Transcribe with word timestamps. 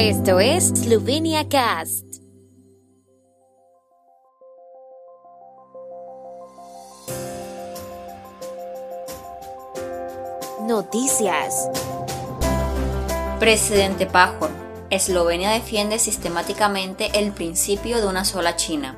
Esto 0.00 0.38
es 0.38 0.68
Slovenia 0.68 1.48
Cast. 1.48 2.06
Noticias. 10.60 11.68
Presidente 13.40 14.06
Pajor. 14.06 14.50
Eslovenia 14.90 15.50
defiende 15.50 15.98
sistemáticamente 15.98 17.10
el 17.18 17.32
principio 17.32 18.00
de 18.00 18.06
una 18.06 18.24
sola 18.24 18.54
China. 18.54 18.96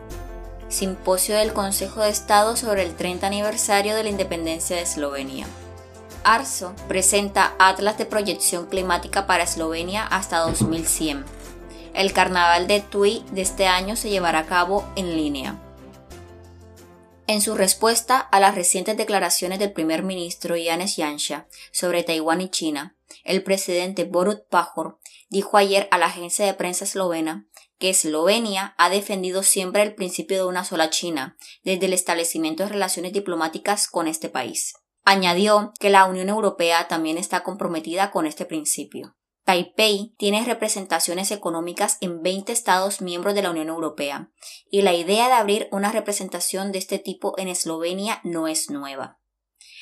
Simposio 0.69 1.35
del 1.35 1.55
Consejo 1.55 2.03
de 2.03 2.11
Estado 2.11 2.57
sobre 2.57 2.83
el 2.83 2.95
30 2.95 3.27
aniversario 3.27 3.97
de 3.97 4.03
la 4.03 4.11
independencia 4.11 4.77
de 4.77 4.83
Eslovenia. 4.83 5.47
ARSO 6.25 6.75
presenta 6.89 7.55
Atlas 7.59 7.99
de 7.99 8.07
Proyección 8.07 8.67
Climática 8.67 9.27
para 9.27 9.45
Eslovenia 9.45 10.07
hasta 10.07 10.39
2100. 10.39 11.25
El 11.95 12.13
carnaval 12.13 12.67
de 12.67 12.81
Tui 12.81 13.25
de 13.33 13.43
este 13.43 13.67
año 13.67 13.97
se 13.97 14.11
llevará 14.11 14.41
a 14.41 14.47
cabo 14.47 14.87
en 14.97 15.17
línea. 15.17 15.59
En 17.27 17.41
su 17.41 17.55
respuesta 17.55 18.19
a 18.19 18.41
las 18.41 18.55
recientes 18.55 18.97
declaraciones 18.97 19.59
del 19.59 19.73
primer 19.73 20.03
ministro 20.03 20.57
Yanis 20.57 20.97
Yansha 20.97 21.47
sobre 21.73 22.03
Taiwán 22.03 22.41
y 22.41 22.49
China, 22.49 22.97
el 23.25 23.43
presidente 23.43 24.05
Borut 24.05 24.49
Pajor 24.49 24.99
dijo 25.29 25.57
ayer 25.57 25.89
a 25.91 25.99
la 25.99 26.07
agencia 26.07 26.45
de 26.45 26.55
prensa 26.55 26.85
eslovena 26.85 27.47
que 27.79 27.91
Eslovenia 27.91 28.75
ha 28.77 28.91
defendido 28.91 29.43
siempre 29.43 29.83
el 29.83 29.95
principio 29.95 30.37
de 30.37 30.45
una 30.45 30.65
sola 30.65 30.91
China 30.91 31.37
desde 31.65 31.87
el 31.87 31.95
establecimiento 31.95 32.63
de 32.63 32.69
relaciones 32.69 33.13
diplomáticas 33.13 33.89
con 33.89 34.07
este 34.07 34.29
país. 34.29 34.75
Añadió 35.13 35.73
que 35.81 35.91
la 35.91 36.05
Unión 36.05 36.29
Europea 36.29 36.87
también 36.87 37.19
está 37.19 37.43
comprometida 37.43 38.13
con 38.13 38.27
este 38.27 38.45
principio. 38.45 39.17
Taipei 39.45 40.15
tiene 40.19 40.45
representaciones 40.45 41.33
económicas 41.33 41.99
en 42.01 42.23
20 42.23 42.53
Estados 42.53 43.01
miembros 43.01 43.35
de 43.35 43.43
la 43.43 43.51
Unión 43.51 43.67
Europea, 43.67 44.31
y 44.71 44.83
la 44.83 44.95
idea 44.95 45.27
de 45.27 45.33
abrir 45.33 45.69
una 45.73 45.91
representación 45.91 46.71
de 46.71 46.79
este 46.79 47.01
tipo 47.01 47.37
en 47.39 47.49
Eslovenia 47.49 48.21
no 48.23 48.47
es 48.47 48.71
nueva. 48.71 49.19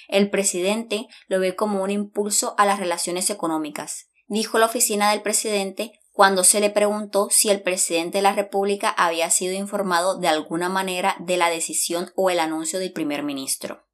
El 0.08 0.30
presidente 0.30 1.08
lo 1.27 1.41
ve 1.41 1.55
como 1.55 1.83
un 1.83 1.91
impulso 1.91 2.55
a 2.56 2.64
las 2.64 2.78
relaciones 2.78 3.28
económicas, 3.28 4.08
dijo 4.28 4.58
la 4.58 4.64
oficina 4.64 5.10
del 5.10 5.20
presidente 5.20 5.92
cuando 6.10 6.42
se 6.42 6.60
le 6.60 6.70
preguntó 6.70 7.28
si 7.31 7.50
el 7.50 7.60
presidente 7.60 8.16
de 8.16 8.22
la 8.22 8.33
República 8.33 8.88
había 8.88 9.28
sido 9.28 9.53
informado 9.53 10.19
de 10.19 10.28
alguna 10.28 10.70
manera 10.70 11.16
de 11.20 11.36
la 11.36 11.50
decisión 11.50 12.12
o 12.16 12.31
el 12.31 12.41
anuncio 12.41 12.78
del 12.78 12.94
primer 12.94 13.22
ministro. 13.22 13.88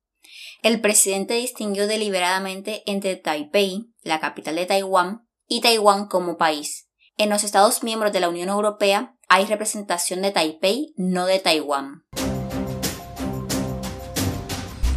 El 0.65 0.81
presidente 0.81 1.35
distinguió 1.35 1.87
deliberadamente 1.87 2.83
entre 2.87 3.17
Taipei, 3.17 3.93
la 4.03 4.19
capital 4.19 4.57
de 4.57 4.65
Taiwán, 4.65 5.29
y 5.47 5.61
Taiwán 5.61 6.07
como 6.07 6.39
país. 6.39 6.89
En 7.19 7.29
los 7.29 7.45
Estados 7.45 7.83
miembros 7.83 8.15
de 8.15 8.21
la 8.21 8.31
Unión 8.31 8.49
Europea 8.49 9.15
hay 9.29 9.45
representación 9.45 10.23
de 10.23 10.31
Taipei, 10.31 10.95
no 10.97 11.27
de 11.27 11.39
Taiwán. 11.39 12.07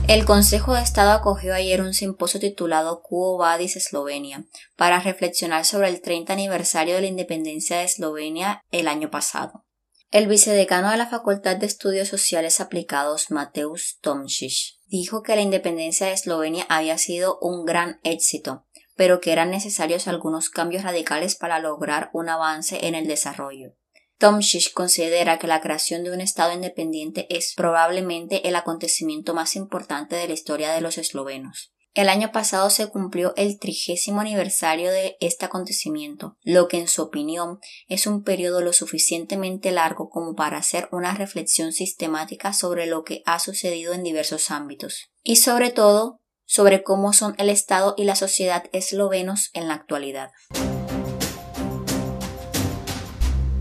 El 0.07 0.23
Consejo 0.23 0.73
de 0.73 0.83
Estado 0.83 1.11
acogió 1.11 1.53
ayer 1.53 1.81
un 1.81 1.93
simposio 1.93 2.39
titulado 2.39 3.01
Quo 3.01 3.37
Vadis 3.37 3.75
Eslovenia 3.75 4.45
para 4.77 5.01
reflexionar 5.01 5.65
sobre 5.65 5.89
el 5.89 5.99
30 5.99 6.31
aniversario 6.31 6.95
de 6.95 7.01
la 7.01 7.07
independencia 7.07 7.79
de 7.79 7.83
Eslovenia 7.83 8.61
el 8.71 8.87
año 8.87 9.11
pasado. 9.11 9.66
El 10.09 10.27
vicedecano 10.27 10.89
de 10.89 10.95
la 10.95 11.07
Facultad 11.07 11.57
de 11.57 11.65
Estudios 11.65 12.07
Sociales 12.07 12.61
Aplicados, 12.61 13.29
Mateusz 13.29 13.99
Tomšič, 13.99 14.79
dijo 14.85 15.21
que 15.21 15.35
la 15.35 15.41
independencia 15.41 16.07
de 16.07 16.13
Eslovenia 16.13 16.65
había 16.69 16.97
sido 16.97 17.37
un 17.41 17.65
gran 17.65 17.99
éxito, 18.03 18.65
pero 18.95 19.19
que 19.19 19.33
eran 19.33 19.51
necesarios 19.51 20.07
algunos 20.07 20.49
cambios 20.49 20.83
radicales 20.83 21.35
para 21.35 21.59
lograr 21.59 22.09
un 22.13 22.29
avance 22.29 22.87
en 22.87 22.95
el 22.95 23.05
desarrollo. 23.05 23.73
Tomšič 24.17 24.71
considera 24.71 25.39
que 25.39 25.47
la 25.47 25.59
creación 25.59 26.05
de 26.05 26.11
un 26.11 26.21
Estado 26.21 26.53
independiente 26.53 27.27
es 27.29 27.53
probablemente 27.53 28.47
el 28.47 28.55
acontecimiento 28.55 29.33
más 29.33 29.57
importante 29.57 30.15
de 30.15 30.29
la 30.29 30.33
historia 30.33 30.71
de 30.71 30.79
los 30.79 30.97
eslovenos. 30.97 31.73
El 31.97 32.09
año 32.09 32.31
pasado 32.31 32.69
se 32.69 32.85
cumplió 32.89 33.33
el 33.37 33.57
trigésimo 33.57 34.21
aniversario 34.21 34.91
de 34.91 35.17
este 35.19 35.45
acontecimiento, 35.45 36.37
lo 36.43 36.67
que 36.67 36.77
en 36.77 36.87
su 36.87 37.01
opinión 37.01 37.57
es 37.87 38.05
un 38.05 38.21
periodo 38.21 38.61
lo 38.61 38.71
suficientemente 38.71 39.71
largo 39.71 40.07
como 40.07 40.35
para 40.35 40.59
hacer 40.59 40.89
una 40.91 41.15
reflexión 41.15 41.73
sistemática 41.73 42.53
sobre 42.53 42.85
lo 42.85 43.03
que 43.03 43.23
ha 43.25 43.39
sucedido 43.39 43.93
en 43.93 44.03
diversos 44.03 44.51
ámbitos, 44.51 45.09
y 45.23 45.37
sobre 45.37 45.71
todo 45.71 46.19
sobre 46.45 46.83
cómo 46.83 47.13
son 47.13 47.33
el 47.39 47.49
Estado 47.49 47.95
y 47.97 48.03
la 48.03 48.15
sociedad 48.15 48.65
eslovenos 48.73 49.49
en 49.55 49.67
la 49.67 49.73
actualidad. 49.73 50.29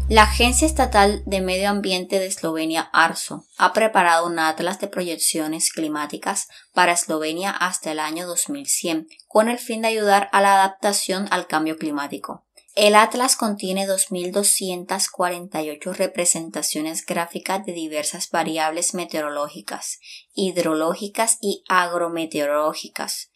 La 0.09 0.23
Agencia 0.23 0.69
Estatal 0.69 1.25
de 1.27 1.41
Medio 1.41 1.69
Ambiente 1.69 2.21
de 2.21 2.27
Eslovenia, 2.27 2.83
ARSO, 2.93 3.45
ha 3.59 3.73
preparado 3.73 4.29
un 4.29 4.39
atlas 4.39 4.79
de 4.79 4.87
proyecciones 4.87 5.73
climáticas 5.73 6.47
para 6.73 6.93
Eslovenia 6.93 7.51
hasta 7.51 7.91
el 7.91 7.99
año 7.99 8.29
2100, 8.29 9.09
con 9.27 9.49
el 9.49 9.59
fin 9.59 9.83
de 9.83 9.89
ayudar 9.89 10.29
a 10.31 10.41
la 10.41 10.63
adaptación 10.63 11.27
al 11.33 11.49
cambio 11.49 11.77
climático. 11.77 12.47
El 12.77 12.95
atlas 12.95 13.35
contiene 13.35 13.89
2.248 13.89 15.97
representaciones 15.97 17.05
gráficas 17.05 17.67
de 17.67 17.73
diversas 17.73 18.31
variables 18.31 18.95
meteorológicas, 18.95 19.99
hidrológicas 20.35 21.39
y 21.41 21.65
agrometeorológicas, 21.69 23.33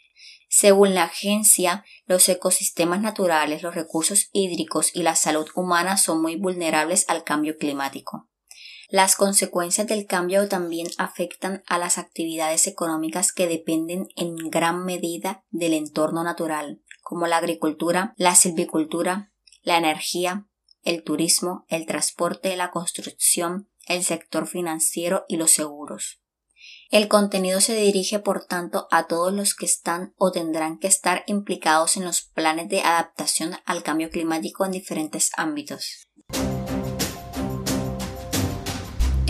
según 0.53 0.95
la 0.95 1.05
agencia, 1.05 1.85
los 2.07 2.29
ecosistemas 2.29 3.01
naturales, 3.01 3.63
los 3.63 3.77
recursos 3.77 4.31
hídricos 4.33 4.91
y 4.93 5.05
la 5.05 5.15
salud 5.15 5.49
humana 5.55 5.97
son 5.97 6.21
muy 6.21 6.35
vulnerables 6.35 7.05
al 7.09 7.23
cambio 7.23 7.57
climático. 7.57 8.29
Las 8.89 9.15
consecuencias 9.15 9.87
del 9.87 10.09
cambio 10.09 10.49
también 10.49 10.89
afectan 10.99 11.63
a 11.69 11.79
las 11.79 11.99
actividades 11.99 12.67
económicas 12.67 13.33
que 13.33 13.47
dependen 13.47 14.09
en 14.17 14.35
gran 14.51 14.85
medida 14.85 15.45
del 15.51 15.73
entorno 15.73 16.25
natural, 16.25 16.83
como 17.01 17.29
la 17.29 17.37
agricultura, 17.37 18.15
la 18.17 18.35
silvicultura, 18.35 19.31
la 19.63 19.79
energía, 19.79 20.49
el 20.83 21.05
turismo, 21.05 21.65
el 21.69 21.87
transporte, 21.87 22.57
la 22.57 22.73
construcción, 22.73 23.69
el 23.87 24.03
sector 24.03 24.49
financiero 24.49 25.27
y 25.29 25.37
los 25.37 25.53
seguros. 25.53 26.21
El 26.91 27.07
contenido 27.07 27.61
se 27.61 27.77
dirige, 27.77 28.19
por 28.19 28.45
tanto, 28.45 28.89
a 28.91 29.07
todos 29.07 29.33
los 29.33 29.55
que 29.55 29.67
están 29.67 30.13
o 30.17 30.33
tendrán 30.33 30.79
que 30.79 30.89
estar 30.89 31.23
implicados 31.27 31.97
en 31.97 32.05
los 32.05 32.23
planes 32.23 32.69
de 32.69 32.81
adaptación 32.81 33.57
al 33.65 33.83
cambio 33.83 34.11
climático 34.11 34.65
en 34.65 34.73
diferentes 34.73 35.31
ámbitos. 35.37 36.10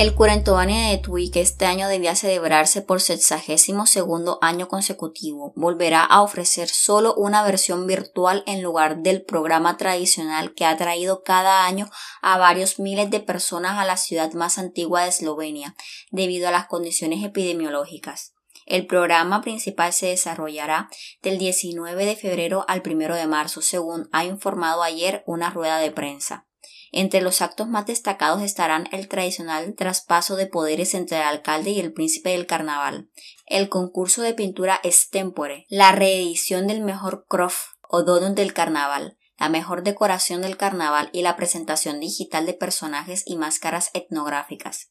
El 0.01 0.15
Curentoania 0.15 0.89
de 0.89 0.97
Tui, 0.97 1.31
que 1.31 1.43
este 1.43 1.67
año 1.67 1.87
debía 1.87 2.17
celebrarse 2.17 2.81
por 2.81 3.03
sexagésimo 3.03 3.85
segundo 3.85 4.39
año 4.41 4.67
consecutivo, 4.67 5.53
volverá 5.57 6.03
a 6.03 6.23
ofrecer 6.23 6.71
solo 6.71 7.15
una 7.17 7.43
versión 7.43 7.87
virtual 7.87 8.43
en 8.47 8.63
lugar 8.63 9.03
del 9.03 9.21
programa 9.21 9.77
tradicional 9.77 10.55
que 10.55 10.65
ha 10.65 10.75
traído 10.79 11.23
cada 11.23 11.67
año 11.67 11.91
a 12.23 12.39
varios 12.39 12.79
miles 12.79 13.11
de 13.11 13.21
personas 13.21 13.77
a 13.79 13.85
la 13.85 13.99
ciudad 13.99 14.33
más 14.33 14.57
antigua 14.57 15.03
de 15.03 15.11
Eslovenia, 15.11 15.77
debido 16.11 16.49
a 16.49 16.51
las 16.51 16.67
condiciones 16.67 17.23
epidemiológicas. 17.23 18.33
El 18.65 18.87
programa 18.87 19.43
principal 19.43 19.93
se 19.93 20.07
desarrollará 20.07 20.89
del 21.21 21.37
19 21.37 22.07
de 22.07 22.17
febrero 22.17 22.65
al 22.69 22.83
1 22.83 23.17
de 23.17 23.27
marzo, 23.27 23.61
según 23.61 24.09
ha 24.13 24.25
informado 24.25 24.83
ayer 24.83 25.23
una 25.27 25.51
rueda 25.51 25.77
de 25.77 25.91
prensa. 25.91 26.47
Entre 26.93 27.21
los 27.21 27.41
actos 27.41 27.69
más 27.69 27.87
destacados 27.87 28.43
estarán 28.43 28.89
el 28.91 29.07
tradicional 29.07 29.75
traspaso 29.77 30.35
de 30.35 30.47
poderes 30.47 30.95
entre 30.95 31.19
el 31.19 31.23
alcalde 31.23 31.71
y 31.71 31.81
el 31.81 31.93
príncipe 31.93 32.31
del 32.31 32.47
carnaval, 32.47 33.11
el 33.47 33.69
concurso 33.69 34.23
de 34.23 34.35
pintura 34.35 34.81
extempore, 34.83 35.67
la 35.69 35.93
reedición 35.93 36.67
del 36.67 36.81
mejor 36.81 37.27
croft 37.29 37.75
o 37.89 38.03
donut 38.03 38.37
del 38.37 38.53
carnaval, 38.53 39.19
la 39.39 39.49
mejor 39.49 39.85
decoración 39.85 40.43
del 40.43 40.57
carnaval 40.57 41.11
y 41.13 41.23
la 41.23 41.37
presentación 41.37 42.01
digital 42.01 42.45
de 42.45 42.55
personajes 42.55 43.23
y 43.25 43.37
máscaras 43.37 43.91
etnográficas. 43.95 44.91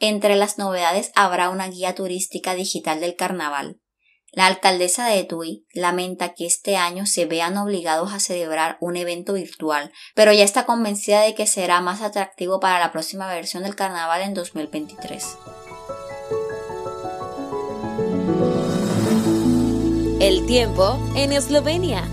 Entre 0.00 0.34
las 0.34 0.58
novedades 0.58 1.12
habrá 1.14 1.48
una 1.48 1.68
guía 1.68 1.94
turística 1.94 2.54
digital 2.54 3.00
del 3.00 3.16
carnaval, 3.16 3.80
la 4.32 4.46
alcaldesa 4.46 5.06
de 5.06 5.24
Tui 5.24 5.66
lamenta 5.72 6.34
que 6.34 6.46
este 6.46 6.76
año 6.76 7.06
se 7.06 7.26
vean 7.26 7.56
obligados 7.56 8.12
a 8.12 8.20
celebrar 8.20 8.76
un 8.80 8.96
evento 8.96 9.32
virtual, 9.32 9.92
pero 10.14 10.32
ya 10.32 10.44
está 10.44 10.66
convencida 10.66 11.22
de 11.22 11.34
que 11.34 11.46
será 11.46 11.80
más 11.80 12.00
atractivo 12.00 12.60
para 12.60 12.78
la 12.78 12.92
próxima 12.92 13.26
versión 13.26 13.64
del 13.64 13.74
carnaval 13.74 14.22
en 14.22 14.34
2023. 14.34 15.36
El 20.20 20.46
tiempo 20.46 20.98
en 21.16 21.32
Eslovenia. 21.32 22.06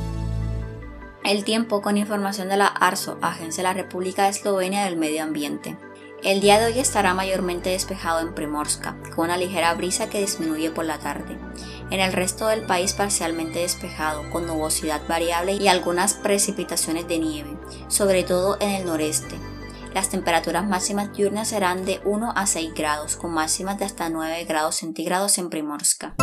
El 1.23 1.43
tiempo 1.43 1.81
con 1.81 1.97
información 1.97 2.47
de 2.47 2.55
la 2.55 2.67
ARSO, 2.67 3.19
Agencia 3.21 3.61
de 3.61 3.69
la 3.69 3.73
República 3.73 4.23
de 4.23 4.29
Eslovenia 4.29 4.85
del 4.85 4.95
Medio 4.95 5.23
Ambiente. 5.23 5.77
El 6.23 6.41
día 6.41 6.57
de 6.57 6.65
hoy 6.65 6.79
estará 6.79 7.13
mayormente 7.13 7.69
despejado 7.69 8.21
en 8.21 8.33
Primorska, 8.33 8.97
con 9.15 9.25
una 9.25 9.37
ligera 9.37 9.73
brisa 9.75 10.09
que 10.09 10.21
disminuye 10.21 10.71
por 10.71 10.85
la 10.85 10.97
tarde. 10.97 11.37
En 11.89 12.01
el 12.01 12.11
resto 12.11 12.47
del 12.47 12.63
país 12.63 12.93
parcialmente 12.93 13.59
despejado, 13.59 14.29
con 14.29 14.45
nubosidad 14.45 15.01
variable 15.07 15.53
y 15.53 15.67
algunas 15.69 16.13
precipitaciones 16.13 17.07
de 17.07 17.19
nieve, 17.19 17.57
sobre 17.87 18.23
todo 18.23 18.57
en 18.59 18.71
el 18.71 18.85
noreste. 18.85 19.35
Las 19.93 20.09
temperaturas 20.09 20.67
máximas 20.67 21.13
diurnas 21.13 21.47
serán 21.47 21.85
de 21.85 22.01
1 22.03 22.33
a 22.35 22.45
6 22.45 22.73
grados, 22.75 23.15
con 23.15 23.33
máximas 23.33 23.79
de 23.79 23.85
hasta 23.85 24.09
9 24.09 24.43
grados 24.43 24.75
centígrados 24.75 25.37
en 25.37 25.49
Primorska. 25.49 26.13